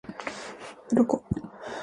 [0.95, 1.05] 鱗